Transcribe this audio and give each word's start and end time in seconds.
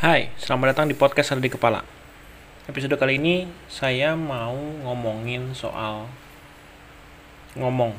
Hai, 0.00 0.32
selamat 0.40 0.72
datang 0.72 0.88
di 0.88 0.96
podcast 0.96 1.36
Ada 1.36 1.44
Kepala. 1.44 1.84
Episode 2.64 2.96
kali 2.96 3.20
ini 3.20 3.44
saya 3.68 4.16
mau 4.16 4.56
ngomongin 4.56 5.52
soal 5.52 6.08
ngomong. 7.52 7.92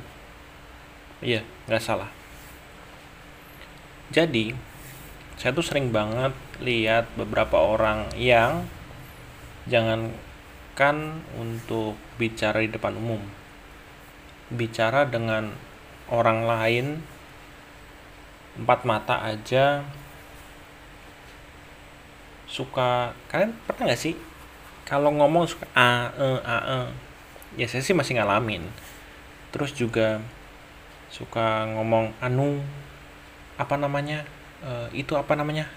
Iya, 1.22 1.46
nggak 1.70 1.78
salah. 1.78 2.10
Jadi, 4.10 4.50
saya 5.38 5.54
tuh 5.54 5.62
sering 5.62 5.94
banget 5.94 6.34
lihat 6.58 7.06
beberapa 7.14 7.62
orang 7.62 8.10
yang 8.18 8.66
jangankan 9.70 11.22
untuk 11.38 12.02
bicara 12.18 12.66
di 12.66 12.74
depan 12.74 12.98
umum, 12.98 13.22
bicara 14.50 15.06
dengan 15.06 15.54
orang 16.10 16.50
lain 16.50 16.86
empat 18.58 18.90
mata 18.90 19.22
aja 19.22 19.86
suka 22.52 23.16
kalian 23.32 23.56
pernah 23.64 23.88
nggak 23.88 24.02
sih? 24.04 24.16
Kalau 24.84 25.08
ngomong 25.16 25.48
suka 25.48 25.64
a 25.72 26.12
e 26.12 26.30
a 26.44 26.58
e. 26.60 26.80
Ya 27.56 27.66
saya 27.72 27.80
sih 27.80 27.96
masih 27.96 28.20
ngalamin. 28.20 28.68
Terus 29.56 29.72
juga 29.72 30.20
suka 31.08 31.64
ngomong 31.72 32.12
anu 32.20 32.60
apa 33.56 33.80
namanya? 33.80 34.28
E, 34.60 35.00
itu 35.00 35.16
apa 35.16 35.32
namanya? 35.40 35.72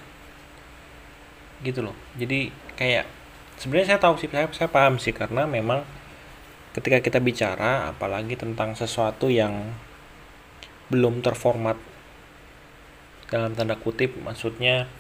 Gitu 1.62 1.78
loh. 1.78 1.94
Jadi 2.18 2.50
kayak 2.74 3.06
sebenarnya 3.54 3.94
saya 3.94 4.00
tahu 4.02 4.18
sih 4.18 4.27
saya 4.27 4.50
saya 4.50 4.66
paham 4.66 4.98
sih 4.98 5.14
karena 5.14 5.46
memang 5.46 5.86
ketika 6.74 6.98
kita 6.98 7.22
bicara 7.22 7.94
apalagi 7.94 8.34
tentang 8.34 8.74
sesuatu 8.74 9.30
yang 9.30 9.70
belum 10.91 11.22
terformat 11.22 11.78
dalam 13.30 13.54
tanda 13.54 13.78
kutip 13.78 14.18
maksudnya 14.20 14.91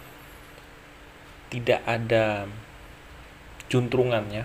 tidak 1.54 1.86
ada 1.86 2.50
juntrungannya 3.70 4.42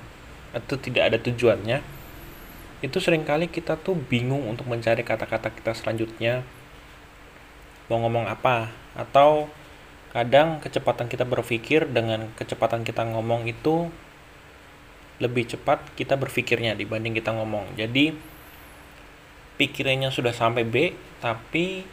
atau 0.53 0.77
tidak 0.77 1.09
ada 1.09 1.17
tujuannya 1.17 1.81
itu 2.79 2.97
sering 3.03 3.27
kali 3.27 3.51
kita 3.51 3.75
tuh 3.75 3.97
bingung 3.97 4.47
untuk 4.47 4.63
mencari 4.71 5.03
kata-kata 5.03 5.51
kita 5.51 5.75
selanjutnya. 5.75 6.47
Mau 7.91 7.99
ngomong 7.99 8.23
apa? 8.23 8.71
Atau 8.95 9.51
kadang 10.15 10.63
kecepatan 10.63 11.11
kita 11.11 11.27
berpikir 11.27 11.91
dengan 11.91 12.31
kecepatan 12.39 12.87
kita 12.87 13.03
ngomong 13.03 13.51
itu 13.51 13.91
lebih 15.19 15.51
cepat 15.51 15.83
kita 15.99 16.15
berpikirnya 16.15 16.79
dibanding 16.79 17.11
kita 17.19 17.35
ngomong. 17.35 17.75
Jadi 17.75 18.15
pikirannya 19.59 20.07
sudah 20.07 20.31
sampai 20.31 20.63
B 20.63 20.95
tapi 21.19 21.83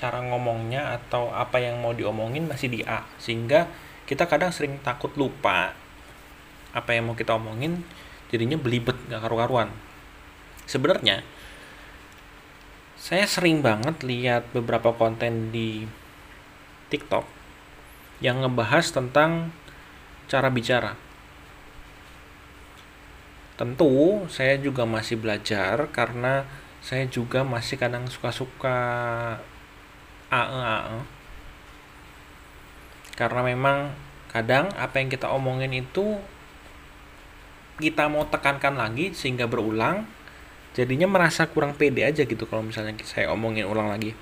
cara 0.00 0.24
ngomongnya 0.24 0.96
atau 0.96 1.28
apa 1.28 1.60
yang 1.60 1.84
mau 1.84 1.92
diomongin 1.92 2.48
masih 2.48 2.72
di 2.72 2.80
A. 2.88 3.04
Sehingga 3.20 3.68
kita 4.08 4.24
kadang 4.24 4.48
sering 4.48 4.80
takut 4.80 5.12
lupa 5.20 5.76
apa 6.72 6.90
yang 6.96 7.12
mau 7.12 7.16
kita 7.18 7.36
omongin 7.36 7.84
jadinya 8.32 8.56
belibet 8.56 8.96
gak 9.12 9.20
karu-karuan. 9.20 9.68
Sebenarnya 10.64 11.20
saya 12.96 13.28
sering 13.28 13.60
banget 13.60 14.00
lihat 14.00 14.48
beberapa 14.56 14.96
konten 14.96 15.52
di 15.52 15.84
TikTok 16.88 17.28
yang 18.24 18.40
ngebahas 18.40 18.92
tentang 18.92 19.52
cara 20.30 20.48
bicara. 20.48 20.96
Tentu 23.60 24.24
saya 24.32 24.56
juga 24.56 24.88
masih 24.88 25.20
belajar 25.20 25.84
karena 25.92 26.48
saya 26.80 27.04
juga 27.04 27.44
masih 27.44 27.76
kadang 27.76 28.08
suka-suka 28.08 28.80
AE 30.30 30.60
AE 30.62 30.98
karena 33.20 33.44
memang 33.44 33.92
kadang 34.32 34.72
apa 34.78 34.96
yang 34.96 35.12
kita 35.12 35.28
omongin 35.28 35.74
itu 35.76 36.16
kita 37.82 38.08
mau 38.08 38.24
tekankan 38.24 38.78
lagi 38.78 39.12
sehingga 39.12 39.44
berulang 39.44 40.08
jadinya 40.72 41.10
merasa 41.10 41.50
kurang 41.50 41.74
pede 41.74 42.06
aja 42.06 42.22
gitu 42.22 42.46
kalau 42.46 42.62
misalnya 42.62 42.94
saya 43.02 43.28
omongin 43.34 43.66
ulang 43.66 43.90
lagi. 43.90 44.14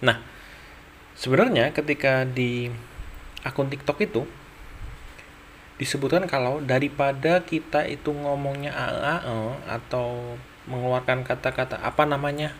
Nah 0.00 0.24
sebenarnya 1.14 1.70
ketika 1.76 2.24
di 2.24 2.72
akun 3.44 3.68
TikTok 3.68 3.98
itu 4.00 4.22
disebutkan 5.76 6.24
kalau 6.28 6.60
daripada 6.64 7.44
kita 7.44 7.84
itu 7.88 8.12
ngomongnya 8.12 8.72
AE 8.72 9.16
atau 9.68 10.36
mengeluarkan 10.68 11.24
kata-kata 11.24 11.80
apa 11.80 12.04
namanya 12.04 12.52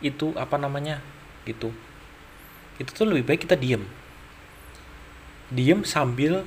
itu 0.00 0.32
apa 0.36 0.56
namanya 0.56 1.00
gitu. 1.44 1.72
Itu 2.80 2.90
tuh 2.92 3.06
lebih 3.08 3.28
baik 3.28 3.44
kita 3.44 3.56
diem. 3.56 3.84
Diem 5.52 5.84
sambil 5.84 6.46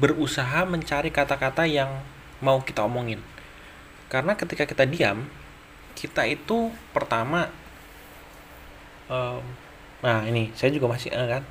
berusaha 0.00 0.66
mencari 0.66 1.10
kata-kata 1.12 1.68
yang 1.68 2.02
mau 2.42 2.60
kita 2.62 2.82
omongin. 2.82 3.22
Karena 4.10 4.34
ketika 4.34 4.64
kita 4.68 4.84
diam 4.86 5.26
kita 5.94 6.26
itu 6.26 6.74
pertama 6.90 7.46
um, 9.06 9.38
nah 10.02 10.26
ini 10.26 10.50
saya 10.58 10.74
juga 10.74 10.90
masih 10.90 11.14
uh, 11.14 11.28
kan. 11.38 11.44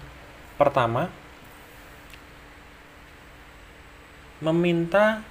Pertama 0.59 1.09
meminta 4.43 5.23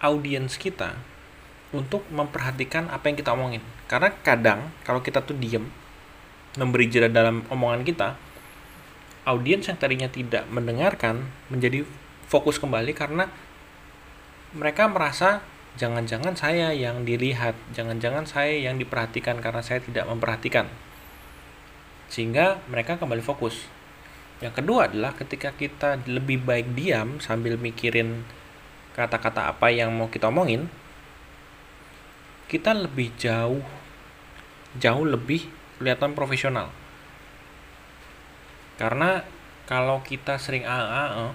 audiens 0.00 0.60
kita 0.60 0.96
untuk 1.72 2.04
memperhatikan 2.12 2.90
apa 2.92 3.08
yang 3.08 3.16
kita 3.16 3.32
omongin. 3.32 3.64
Karena 3.88 4.12
kadang 4.20 4.72
kalau 4.84 5.00
kita 5.00 5.24
tuh 5.24 5.36
diem 5.36 5.68
memberi 6.58 6.90
jeda 6.90 7.06
dalam 7.06 7.46
omongan 7.46 7.86
kita, 7.86 8.18
audiens 9.28 9.68
yang 9.70 9.78
tadinya 9.78 10.08
tidak 10.10 10.48
mendengarkan 10.50 11.30
menjadi 11.52 11.86
fokus 12.26 12.58
kembali 12.58 12.94
karena 12.94 13.30
mereka 14.54 14.90
merasa 14.90 15.44
jangan-jangan 15.78 16.34
saya 16.34 16.74
yang 16.74 17.06
dilihat, 17.06 17.54
jangan-jangan 17.70 18.26
saya 18.26 18.58
yang 18.58 18.78
diperhatikan 18.82 19.38
karena 19.38 19.62
saya 19.62 19.78
tidak 19.78 20.10
memperhatikan. 20.10 20.66
Sehingga 22.10 22.58
mereka 22.66 22.98
kembali 22.98 23.22
fokus. 23.22 23.70
Yang 24.42 24.64
kedua 24.64 24.90
adalah 24.90 25.14
ketika 25.14 25.54
kita 25.54 26.02
lebih 26.10 26.42
baik 26.42 26.74
diam 26.74 27.22
sambil 27.22 27.54
mikirin 27.60 28.26
kata-kata 28.96 29.52
apa 29.54 29.70
yang 29.70 29.94
mau 29.94 30.10
kita 30.10 30.26
omongin, 30.32 30.66
kita 32.50 32.74
lebih 32.74 33.14
jauh 33.14 33.62
jauh 34.78 35.02
lebih 35.02 35.50
kelihatan 35.80 36.12
profesional. 36.12 36.68
Karena 38.76 39.24
kalau 39.64 40.04
kita 40.04 40.36
sering 40.36 40.68
AA 40.68 41.32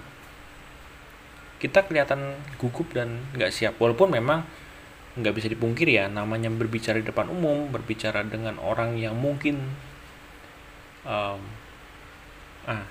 kita 1.56 1.82
kelihatan 1.88 2.38
gugup 2.62 2.94
dan 2.94 3.26
nggak 3.34 3.50
siap. 3.50 3.74
Walaupun 3.82 4.14
memang 4.14 4.46
nggak 5.16 5.34
bisa 5.34 5.48
dipungkiri 5.48 5.96
ya 5.96 6.12
namanya 6.12 6.52
berbicara 6.52 7.00
di 7.00 7.08
depan 7.08 7.32
umum 7.32 7.72
berbicara 7.72 8.20
dengan 8.28 8.60
orang 8.60 9.00
yang 9.00 9.16
mungkin 9.16 9.56
um, 11.08 11.40
ah 12.68 12.84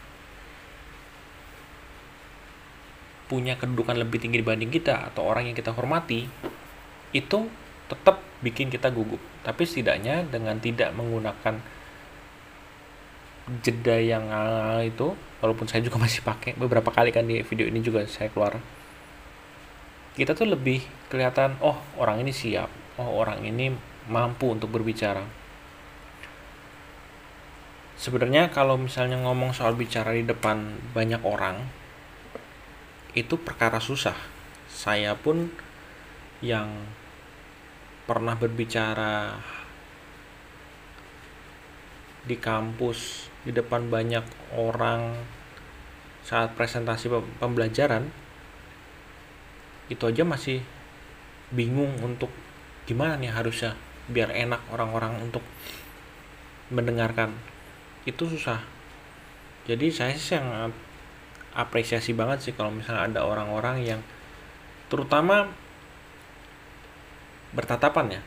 punya 3.29 3.57
kedudukan 3.57 3.97
lebih 4.01 4.21
tinggi 4.21 4.41
dibanding 4.41 4.73
kita 4.73 5.13
atau 5.13 5.25
orang 5.25 5.49
yang 5.49 5.57
kita 5.57 5.73
hormati 5.73 6.25
itu 7.13 7.49
tetap 7.89 8.21
bikin 8.45 8.69
kita 8.69 8.93
gugup. 8.93 9.17
Tapi 9.41 9.65
setidaknya 9.65 10.29
dengan 10.29 10.61
tidak 10.61 10.93
menggunakan 10.93 11.57
jeda 13.65 13.97
yang 14.01 14.25
itu 14.85 15.13
walaupun 15.41 15.65
saya 15.65 15.81
juga 15.81 16.01
masih 16.05 16.21
pakai 16.21 16.53
beberapa 16.57 16.89
kali 16.89 17.09
kan 17.09 17.25
di 17.25 17.41
video 17.45 17.69
ini 17.69 17.81
juga 17.81 18.01
saya 18.09 18.33
keluar 18.33 18.57
kita 20.17 20.33
tuh 20.33 20.49
lebih 20.49 20.81
kelihatan 21.13 21.53
oh 21.61 21.77
orang 22.01 22.25
ini 22.25 22.33
siap 22.33 22.71
oh 22.97 23.21
orang 23.21 23.43
ini 23.45 23.69
mampu 24.07 24.53
untuk 24.53 24.71
berbicara. 24.71 25.25
Sebenarnya 27.95 28.51
kalau 28.51 28.75
misalnya 28.75 29.19
ngomong 29.23 29.55
soal 29.55 29.73
bicara 29.73 30.11
di 30.11 30.27
depan 30.27 30.79
banyak 30.91 31.23
orang 31.23 31.63
itu 33.15 33.39
perkara 33.39 33.79
susah. 33.79 34.15
Saya 34.67 35.15
pun 35.15 35.47
yang 36.43 36.67
pernah 38.05 38.37
berbicara 38.37 39.37
di 42.25 42.37
kampus 42.37 43.29
di 43.45 43.53
depan 43.53 43.89
banyak 43.89 44.25
orang 44.57 45.13
saat 46.25 46.57
presentasi 46.57 47.09
pembelajaran 47.37 48.09
itu 49.93 50.01
aja 50.09 50.25
masih 50.25 50.65
bingung 51.53 51.93
untuk 52.01 52.33
gimana 52.89 53.17
nih 53.21 53.29
harusnya 53.29 53.77
biar 54.09 54.33
enak 54.33 54.61
orang-orang 54.73 55.21
untuk 55.21 55.45
mendengarkan. 56.73 57.33
Itu 58.05 58.25
susah. 58.29 58.61
Jadi 59.65 59.89
saya 59.89 60.13
sih 60.13 60.37
sangat 60.37 60.73
apresiasi 61.53 62.13
banget 62.13 62.41
sih 62.41 62.53
kalau 62.53 62.69
misalnya 62.69 63.09
ada 63.09 63.19
orang-orang 63.25 63.81
yang 63.81 64.01
terutama 64.89 65.49
bertatapan 67.55 68.19
ya. 68.19 68.21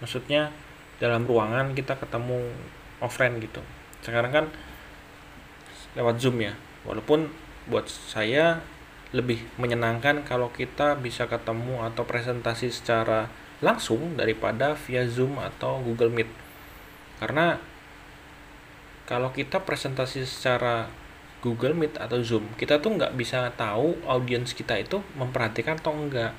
Maksudnya 0.00 0.50
dalam 0.98 1.28
ruangan 1.28 1.76
kita 1.76 1.96
ketemu 2.00 2.50
offline 3.04 3.36
gitu. 3.40 3.60
Sekarang 4.00 4.32
kan 4.32 4.46
lewat 5.94 6.18
Zoom 6.18 6.40
ya. 6.40 6.56
Walaupun 6.88 7.28
buat 7.68 7.86
saya 7.86 8.64
lebih 9.10 9.42
menyenangkan 9.58 10.22
kalau 10.22 10.54
kita 10.54 10.94
bisa 10.98 11.26
ketemu 11.26 11.82
atau 11.82 12.06
presentasi 12.06 12.70
secara 12.70 13.26
langsung 13.60 14.16
daripada 14.16 14.72
via 14.88 15.04
Zoom 15.04 15.36
atau 15.36 15.82
Google 15.84 16.08
Meet. 16.14 16.30
Karena 17.20 17.60
kalau 19.04 19.34
kita 19.34 19.60
presentasi 19.66 20.24
secara 20.24 20.88
Google 21.42 21.74
Meet 21.74 21.98
atau 21.98 22.22
Zoom, 22.22 22.46
kita 22.56 22.78
tuh 22.78 22.96
nggak 22.96 23.18
bisa 23.18 23.50
tahu 23.58 23.98
audiens 24.06 24.54
kita 24.54 24.78
itu 24.78 25.02
memperhatikan 25.18 25.76
atau 25.76 25.92
enggak. 25.92 26.32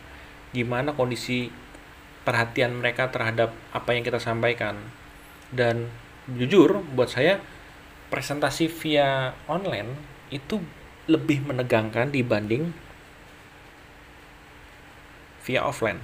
Gimana 0.56 0.96
kondisi 0.96 1.52
perhatian 2.22 2.78
mereka 2.78 3.10
terhadap 3.10 3.54
apa 3.74 3.90
yang 3.94 4.04
kita 4.06 4.22
sampaikan. 4.22 4.78
Dan 5.52 5.90
jujur, 6.30 6.86
buat 6.96 7.12
saya 7.12 7.42
presentasi 8.12 8.68
via 8.68 9.36
online 9.48 9.96
itu 10.32 10.62
lebih 11.10 11.44
menegangkan 11.44 12.14
dibanding 12.14 12.72
via 15.44 15.66
offline. 15.66 16.00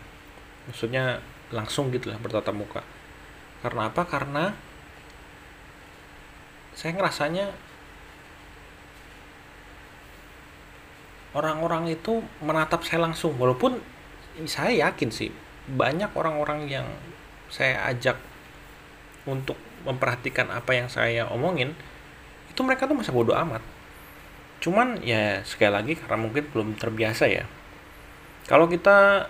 Maksudnya 0.68 1.22
langsung 1.54 1.94
gitu 1.94 2.12
lah 2.12 2.20
bertatap 2.20 2.56
muka. 2.56 2.82
Karena 3.62 3.88
apa? 3.88 4.04
Karena 4.04 4.52
saya 6.78 6.94
ngerasanya 6.94 7.50
orang-orang 11.34 11.94
itu 11.94 12.22
menatap 12.42 12.86
saya 12.86 13.06
langsung 13.06 13.34
walaupun 13.38 13.82
saya 14.46 14.90
yakin 14.90 15.10
sih 15.10 15.34
banyak 15.68 16.12
orang-orang 16.16 16.68
yang 16.72 16.88
saya 17.52 17.84
ajak 17.92 18.16
untuk 19.28 19.60
memperhatikan 19.84 20.48
apa 20.52 20.72
yang 20.76 20.88
saya 20.88 21.28
omongin 21.28 21.76
itu 22.48 22.60
mereka 22.64 22.88
tuh 22.88 22.96
masa 22.96 23.12
bodoh 23.12 23.36
amat. 23.36 23.62
Cuman 24.64 25.04
ya 25.04 25.44
sekali 25.46 25.72
lagi 25.72 25.94
karena 25.94 26.18
mungkin 26.18 26.44
belum 26.50 26.80
terbiasa 26.80 27.30
ya 27.30 27.46
kalau 28.48 28.72
kita 28.72 29.28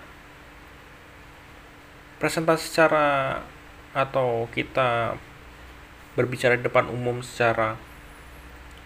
presentasi 2.22 2.70
secara 2.70 3.06
atau 3.90 4.46
kita 4.54 5.18
berbicara 6.14 6.54
di 6.54 6.62
depan 6.62 6.86
umum 6.86 7.18
secara 7.22 7.74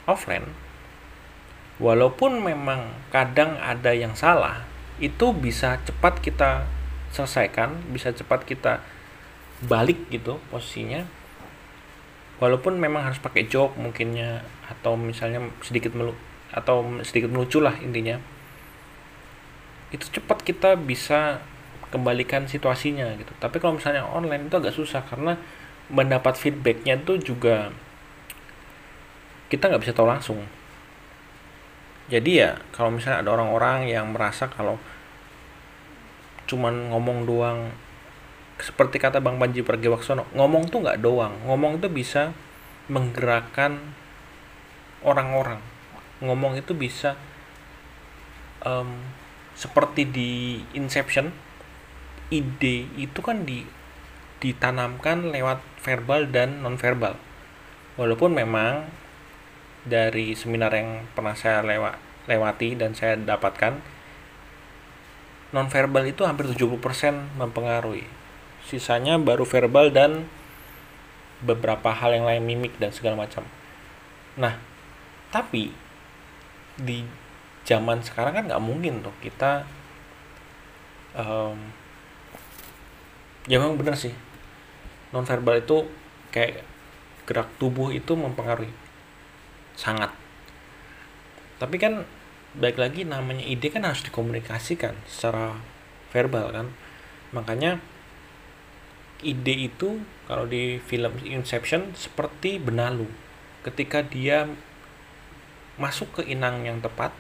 offline 0.08 0.48
walaupun 1.76 2.40
memang 2.40 2.96
kadang 3.12 3.60
ada 3.60 3.92
yang 3.92 4.16
salah 4.16 4.64
itu 5.00 5.36
bisa 5.36 5.76
cepat 5.84 6.20
kita 6.24 6.64
selesaikan 7.12 7.92
bisa 7.92 8.10
cepat 8.10 8.42
kita 8.48 8.80
balik 9.62 10.10
gitu 10.10 10.40
posisinya. 10.50 11.06
Walaupun 12.42 12.74
memang 12.80 13.06
harus 13.06 13.22
pakai 13.22 13.46
jawab 13.46 13.78
mungkinnya 13.78 14.42
atau 14.66 14.98
misalnya 14.98 15.38
sedikit 15.62 15.94
melu 15.94 16.16
atau 16.50 16.82
sedikit 17.06 17.30
melucu 17.30 17.62
lah 17.62 17.78
intinya. 17.78 18.18
Itu 19.94 20.08
cepat 20.10 20.42
kita 20.42 20.74
bisa 20.74 21.38
kembalikan 21.92 22.48
situasinya 22.48 23.14
gitu. 23.20 23.30
Tapi 23.38 23.60
kalau 23.60 23.78
misalnya 23.78 24.02
online 24.08 24.48
itu 24.48 24.56
agak 24.58 24.74
susah 24.74 25.04
karena 25.06 25.38
mendapat 25.92 26.34
feedbacknya 26.40 26.96
tuh 27.04 27.20
juga 27.20 27.70
kita 29.52 29.68
nggak 29.68 29.84
bisa 29.84 29.92
tahu 29.92 30.08
langsung. 30.08 30.40
Jadi 32.08 32.42
ya 32.42 32.58
kalau 32.72 32.90
misalnya 32.90 33.22
ada 33.22 33.30
orang-orang 33.36 33.86
yang 33.86 34.10
merasa 34.10 34.48
kalau 34.48 34.80
cuman 36.52 36.92
ngomong 36.92 37.24
doang. 37.24 37.72
Seperti 38.60 39.00
kata 39.00 39.24
Bang 39.24 39.40
Panji 39.40 39.64
Pragiwaksono 39.64 40.28
ngomong 40.36 40.68
tuh 40.68 40.84
nggak 40.84 41.00
doang. 41.00 41.32
Ngomong 41.48 41.80
itu 41.80 41.88
bisa 41.88 42.36
menggerakkan 42.92 43.80
orang-orang. 45.00 45.64
Ngomong 46.20 46.60
itu 46.60 46.76
bisa 46.76 47.16
um, 48.62 49.00
seperti 49.56 50.04
di 50.04 50.60
Inception 50.76 51.32
ide 52.32 52.88
itu 52.96 53.20
kan 53.20 53.44
di 53.44 53.64
ditanamkan 54.42 55.30
lewat 55.30 55.62
verbal 55.80 56.28
dan 56.28 56.60
nonverbal. 56.60 57.14
Walaupun 57.96 58.34
memang 58.34 58.88
dari 59.84 60.34
seminar 60.38 60.72
yang 60.74 61.06
pernah 61.12 61.34
saya 61.34 61.62
lewat 61.62 61.98
lewati 62.30 62.78
dan 62.78 62.94
saya 62.94 63.18
dapatkan 63.18 63.82
nonverbal 65.52 66.08
itu 66.08 66.24
hampir 66.24 66.48
70% 66.48 67.36
mempengaruhi. 67.36 68.08
Sisanya 68.64 69.20
baru 69.20 69.44
verbal 69.44 69.92
dan 69.92 70.26
beberapa 71.44 71.92
hal 71.92 72.16
yang 72.16 72.24
lain 72.24 72.42
mimik 72.42 72.74
dan 72.80 72.90
segala 72.90 73.20
macam. 73.28 73.44
Nah 74.40 74.56
tapi 75.32 75.72
di 76.76 77.04
zaman 77.68 78.00
sekarang 78.00 78.32
kan 78.36 78.44
nggak 78.48 78.64
mungkin 78.64 79.04
tuh 79.04 79.14
kita 79.20 79.64
um, 81.16 81.56
ya 83.46 83.60
memang 83.60 83.76
bener 83.76 83.94
sih. 83.98 84.14
Nonverbal 85.12 85.60
itu 85.60 85.84
kayak 86.32 86.64
gerak 87.28 87.48
tubuh 87.60 87.92
itu 87.92 88.16
mempengaruhi 88.16 88.72
sangat. 89.76 90.10
Tapi 91.60 91.76
kan 91.78 92.02
baik 92.52 92.76
lagi 92.76 93.08
namanya 93.08 93.44
ide 93.44 93.72
kan 93.72 93.84
harus 93.88 94.04
dikomunikasikan 94.04 94.92
secara 95.08 95.56
verbal 96.12 96.52
kan. 96.52 96.66
Makanya 97.32 97.80
ide 99.24 99.72
itu 99.72 100.04
kalau 100.28 100.44
di 100.44 100.76
film 100.82 101.16
Inception 101.24 101.96
seperti 101.96 102.60
benalu. 102.60 103.08
Ketika 103.62 104.02
dia 104.02 104.50
masuk 105.80 106.20
ke 106.20 106.22
inang 106.28 106.68
yang 106.68 106.84
tepat 106.84 107.14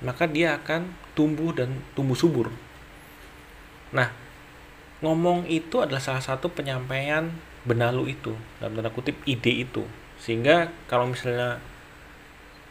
maka 0.00 0.24
dia 0.24 0.56
akan 0.56 0.96
tumbuh 1.12 1.52
dan 1.52 1.84
tumbuh 1.92 2.16
subur. 2.16 2.48
Nah 3.92 4.08
ngomong 5.04 5.44
itu 5.48 5.80
adalah 5.80 6.00
salah 6.00 6.24
satu 6.24 6.52
penyampaian 6.52 7.32
benalu 7.64 8.16
itu 8.16 8.32
dalam 8.60 8.80
tanda 8.80 8.88
kutip 8.92 9.16
ide 9.28 9.64
itu. 9.64 9.84
Sehingga 10.16 10.72
kalau 10.88 11.12
misalnya 11.12 11.60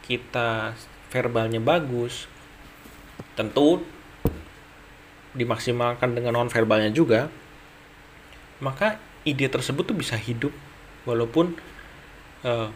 kita 0.02 0.74
verbalnya 1.10 1.58
bagus 1.58 2.30
tentu 3.34 3.82
dimaksimalkan 5.34 6.14
dengan 6.14 6.38
non 6.38 6.50
verbalnya 6.50 6.90
juga 6.90 7.30
maka 8.60 9.00
ide 9.24 9.48
tersebut 9.48 9.88
tuh 9.88 9.96
bisa 9.96 10.14
hidup. 10.16 10.52
Walaupun 11.08 11.56
uh, 12.44 12.68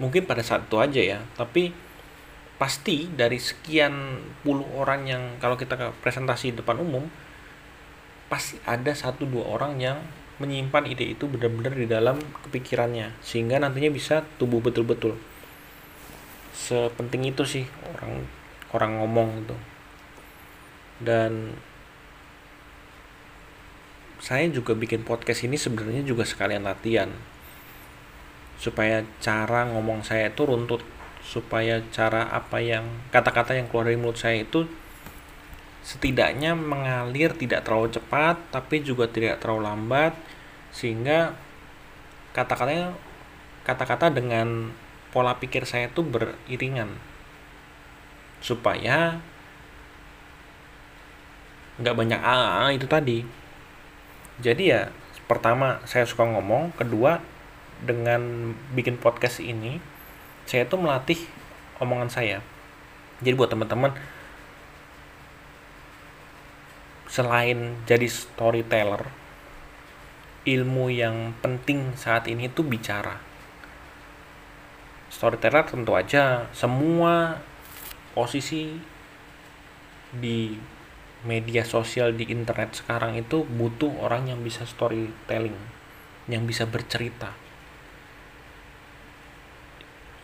mungkin 0.00 0.24
pada 0.24 0.40
saat 0.40 0.66
itu 0.66 0.80
aja 0.80 0.98
ya 0.98 1.20
tapi 1.36 1.70
pasti 2.56 3.06
dari 3.12 3.36
sekian 3.36 4.18
puluh 4.40 4.64
orang 4.74 5.04
yang 5.06 5.22
kalau 5.38 5.54
kita 5.54 5.76
ke 5.76 5.86
presentasi 6.00 6.56
depan 6.56 6.80
umum 6.80 7.04
pasti 8.32 8.56
ada 8.64 8.96
satu 8.96 9.28
dua 9.28 9.44
orang 9.52 9.76
yang 9.76 10.00
menyimpan 10.40 10.88
ide 10.88 11.12
itu 11.12 11.28
benar-benar 11.28 11.76
di 11.76 11.84
dalam 11.84 12.16
kepikirannya 12.48 13.12
sehingga 13.20 13.60
nantinya 13.60 13.92
bisa 13.92 14.24
tumbuh 14.40 14.64
betul-betul 14.64 15.14
sepenting 16.52 17.32
itu 17.32 17.42
sih 17.48 17.64
orang 17.96 18.28
orang 18.72 18.92
ngomong 19.00 19.28
itu 19.44 19.56
dan 21.02 21.56
saya 24.22 24.46
juga 24.54 24.78
bikin 24.78 25.02
podcast 25.02 25.42
ini 25.42 25.58
sebenarnya 25.58 26.06
juga 26.06 26.22
sekalian 26.22 26.62
latihan. 26.62 27.10
Supaya 28.54 29.02
cara 29.18 29.66
ngomong 29.66 30.06
saya 30.06 30.30
itu 30.30 30.46
runtut. 30.46 30.78
Supaya 31.26 31.82
cara 31.90 32.30
apa 32.30 32.62
yang 32.62 32.86
kata-kata 33.10 33.58
yang 33.58 33.66
keluar 33.66 33.90
dari 33.90 33.98
mulut 33.98 34.14
saya 34.14 34.46
itu 34.46 34.62
setidaknya 35.82 36.54
mengalir 36.54 37.34
tidak 37.34 37.66
terlalu 37.66 37.90
cepat 37.90 38.38
tapi 38.54 38.86
juga 38.86 39.10
tidak 39.10 39.42
terlalu 39.42 39.66
lambat. 39.66 40.14
Sehingga 40.70 41.34
kata-katanya 42.30 42.94
kata-kata 43.66 44.14
dengan 44.14 44.70
pola 45.12 45.36
pikir 45.36 45.68
saya 45.68 45.92
itu 45.92 46.00
beriringan. 46.00 46.96
Supaya 48.40 49.20
nggak 51.78 51.96
banyak 51.96 52.20
a 52.20 52.72
itu 52.72 52.88
tadi. 52.88 53.22
Jadi 54.40 54.72
ya 54.72 54.88
pertama 55.28 55.78
saya 55.84 56.08
suka 56.08 56.24
ngomong 56.24 56.74
kedua 56.74 57.20
dengan 57.84 58.52
bikin 58.72 58.96
podcast 58.96 59.38
ini 59.38 59.78
saya 60.48 60.66
tuh 60.66 60.80
melatih 60.80 61.20
omongan 61.78 62.10
saya. 62.10 62.38
Jadi 63.22 63.38
buat 63.38 63.52
teman-teman 63.52 63.94
selain 67.12 67.76
jadi 67.84 68.08
storyteller 68.08 69.04
ilmu 70.48 70.88
yang 70.88 71.36
penting 71.44 71.92
saat 71.92 72.24
ini 72.24 72.48
itu 72.48 72.64
bicara 72.64 73.31
storyteller 75.12 75.68
tentu 75.68 75.92
aja. 75.92 76.48
Semua 76.56 77.36
posisi 78.16 78.72
di 80.12 80.56
media 81.22 81.62
sosial 81.62 82.16
di 82.16 82.26
internet 82.32 82.82
sekarang 82.82 83.14
itu 83.20 83.44
butuh 83.44 83.92
orang 84.00 84.32
yang 84.32 84.40
bisa 84.40 84.64
storytelling 84.64 85.54
yang 86.26 86.48
bisa 86.48 86.64
bercerita. 86.64 87.36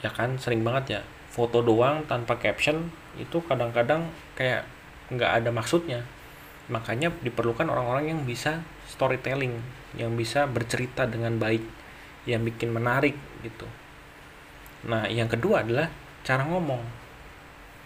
Ya 0.01 0.11
kan? 0.11 0.41
Sering 0.41 0.65
banget 0.65 0.85
ya. 0.99 1.01
Foto 1.29 1.61
doang 1.61 2.09
tanpa 2.09 2.41
caption 2.41 2.89
itu 3.21 3.45
kadang-kadang 3.45 4.09
kayak 4.35 4.65
nggak 5.13 5.45
ada 5.45 5.51
maksudnya. 5.53 6.03
Makanya 6.73 7.13
diperlukan 7.23 7.69
orang-orang 7.69 8.17
yang 8.17 8.21
bisa 8.25 8.65
storytelling 8.89 9.61
yang 9.97 10.17
bisa 10.17 10.45
bercerita 10.49 11.05
dengan 11.09 11.37
baik 11.37 11.65
yang 12.29 12.45
bikin 12.45 12.73
menarik 12.73 13.17
gitu 13.41 13.65
nah 14.87 15.11
yang 15.11 15.27
kedua 15.27 15.67
adalah 15.67 15.91
cara 16.23 16.45
ngomong 16.47 16.83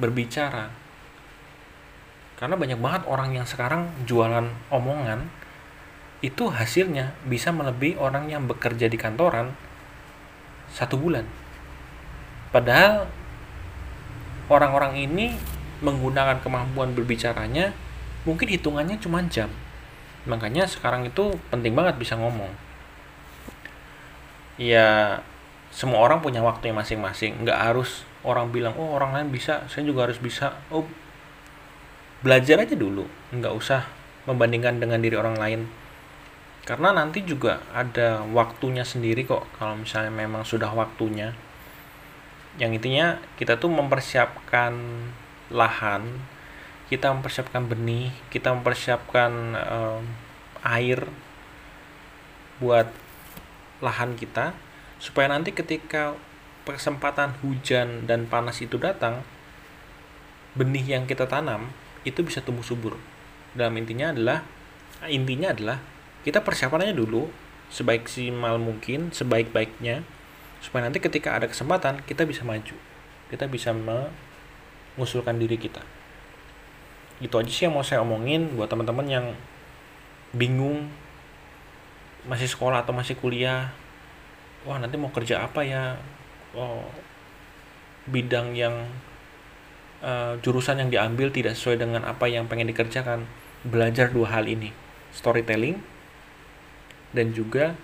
berbicara. 0.03 0.73
Karena 2.37 2.59
banyak 2.59 2.81
banget 2.83 3.03
orang 3.07 3.31
yang 3.39 3.47
sekarang 3.47 3.87
jualan 4.03 4.51
omongan 4.75 5.31
itu 6.27 6.51
hasilnya 6.51 7.15
bisa 7.27 7.55
melebihi 7.55 7.99
orang 7.99 8.27
yang 8.27 8.51
bekerja 8.51 8.91
di 8.91 8.99
kantoran 8.99 9.55
satu 10.75 10.99
bulan. 10.99 11.27
Padahal 12.51 13.07
orang-orang 14.51 15.07
ini 15.07 15.39
menggunakan 15.83 16.43
kemampuan 16.43 16.95
berbicaranya 16.95 17.75
mungkin 18.23 18.51
hitungannya 18.51 18.99
cuma 19.03 19.23
jam. 19.27 19.51
Makanya 20.27 20.67
sekarang 20.71 21.07
itu 21.07 21.35
penting 21.51 21.75
banget 21.75 21.99
bisa 21.99 22.15
ngomong. 22.15 22.51
Ya 24.59 25.23
semua 25.73 26.05
orang 26.05 26.21
punya 26.21 26.45
waktu 26.45 26.71
yang 26.71 26.79
masing-masing. 26.79 27.43
Nggak 27.43 27.59
harus 27.59 28.05
orang 28.23 28.53
bilang 28.53 28.77
oh 28.77 28.93
orang 28.95 29.17
lain 29.17 29.29
bisa 29.33 29.65
saya 29.67 29.89
juga 29.89 30.07
harus 30.07 30.21
bisa. 30.21 30.61
Oh 30.69 30.85
belajar 32.21 32.61
aja 32.61 32.77
dulu. 32.77 33.09
Nggak 33.33 33.55
usah 33.57 33.89
membandingkan 34.29 34.79
dengan 34.79 35.01
diri 35.01 35.17
orang 35.17 35.41
lain. 35.41 35.61
Karena 36.63 36.95
nanti 36.95 37.27
juga 37.27 37.59
ada 37.75 38.23
waktunya 38.23 38.87
sendiri 38.87 39.27
kok 39.27 39.49
kalau 39.59 39.75
misalnya 39.81 40.13
memang 40.13 40.47
sudah 40.47 40.71
waktunya. 40.71 41.35
Yang 42.61 42.79
intinya 42.79 43.19
kita 43.41 43.57
tuh 43.57 43.73
mempersiapkan 43.73 44.77
lahan 45.51 46.05
kita 46.93 47.09
mempersiapkan 47.09 47.65
benih 47.65 48.13
kita 48.29 48.53
mempersiapkan 48.53 49.33
um, 49.57 50.05
air 50.61 51.09
buat 52.61 52.93
lahan 53.81 54.13
kita 54.13 54.53
supaya 55.03 55.27
nanti 55.27 55.51
ketika 55.51 56.15
kesempatan 56.63 57.35
hujan 57.43 58.07
dan 58.07 58.31
panas 58.31 58.63
itu 58.63 58.79
datang 58.79 59.27
benih 60.55 60.95
yang 60.95 61.11
kita 61.11 61.27
tanam 61.27 61.75
itu 62.07 62.23
bisa 62.23 62.39
tumbuh 62.39 62.63
subur. 62.63 62.95
Dalam 63.51 63.75
intinya 63.83 64.15
adalah 64.15 64.47
intinya 65.11 65.51
adalah 65.51 65.83
kita 66.23 66.47
persiapannya 66.47 66.95
dulu 66.95 67.27
sebaik 67.75 68.07
simal 68.07 68.63
mungkin 68.63 69.11
sebaik-baiknya 69.11 70.07
supaya 70.63 70.87
nanti 70.87 71.03
ketika 71.03 71.35
ada 71.35 71.51
kesempatan 71.51 72.07
kita 72.07 72.23
bisa 72.23 72.47
maju. 72.47 72.79
Kita 73.27 73.51
bisa 73.51 73.75
mengusulkan 73.75 75.35
diri 75.35 75.59
kita. 75.59 75.83
Itu 77.19 77.43
aja 77.43 77.51
sih 77.51 77.67
yang 77.67 77.75
mau 77.75 77.83
saya 77.83 78.07
omongin 78.07 78.55
buat 78.55 78.71
teman-teman 78.71 79.07
yang 79.11 79.27
bingung 80.31 80.87
masih 82.23 82.47
sekolah 82.47 82.87
atau 82.87 82.95
masih 82.95 83.19
kuliah 83.19 83.75
wah 84.67 84.79
nanti 84.79 84.97
mau 84.99 85.11
kerja 85.11 85.43
apa 85.47 85.63
ya? 85.67 85.99
Oh, 86.53 86.85
bidang 88.07 88.53
yang 88.53 88.91
uh, 90.03 90.37
jurusan 90.43 90.83
yang 90.83 90.91
diambil 90.91 91.31
tidak 91.33 91.55
sesuai 91.57 91.81
dengan 91.81 92.03
apa 92.07 92.29
yang 92.29 92.47
pengen 92.51 92.71
dikerjakan. 92.71 93.25
Belajar 93.63 94.11
dua 94.11 94.35
hal 94.35 94.51
ini 94.51 94.75
storytelling 95.15 95.79
dan 97.15 97.31
juga 97.31 97.79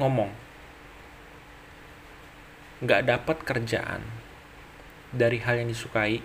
ngomong. 0.00 0.32
Nggak 2.82 3.02
dapat 3.06 3.36
kerjaan 3.44 4.02
dari 5.14 5.38
hal 5.42 5.62
yang 5.62 5.68
disukai. 5.70 6.24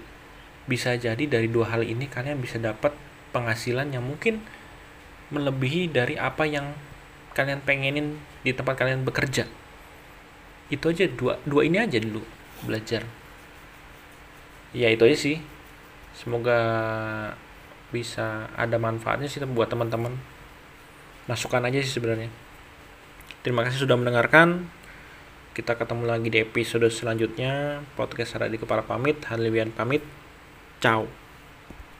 Bisa 0.64 0.96
jadi 0.96 1.28
dari 1.28 1.52
dua 1.52 1.76
hal 1.76 1.84
ini 1.84 2.08
kalian 2.08 2.40
bisa 2.40 2.56
dapat 2.56 2.96
penghasilan 3.36 3.92
yang 3.92 4.06
mungkin 4.06 4.40
melebihi 5.34 5.92
dari 5.92 6.16
apa 6.16 6.48
yang 6.48 6.72
kalian 7.34 7.62
pengenin 7.66 8.18
di 8.46 8.54
tempat 8.54 8.78
kalian 8.78 9.04
bekerja. 9.04 9.50
Itu 10.70 10.90
aja 10.90 11.06
dua 11.10 11.42
dua 11.44 11.66
ini 11.66 11.82
aja 11.82 11.98
dulu 12.00 12.24
belajar. 12.66 13.04
Ya 14.74 14.90
itu 14.90 15.06
aja 15.06 15.18
sih. 15.18 15.38
Semoga 16.14 16.58
bisa 17.94 18.50
ada 18.58 18.78
manfaatnya 18.78 19.30
sih 19.30 19.42
buat 19.46 19.70
teman-teman. 19.70 20.18
Masukan 21.30 21.66
aja 21.66 21.82
sih 21.82 21.94
sebenarnya. 21.94 22.30
Terima 23.46 23.66
kasih 23.66 23.86
sudah 23.86 23.98
mendengarkan. 24.00 24.70
Kita 25.54 25.78
ketemu 25.78 26.10
lagi 26.10 26.30
di 26.34 26.40
episode 26.42 26.90
selanjutnya. 26.90 27.86
Podcast 27.94 28.40
Radhi 28.40 28.58
Kepala 28.58 28.82
pamit 28.82 29.22
Hadliwian 29.30 29.70
pamit. 29.70 30.02
Ciao 30.82 31.23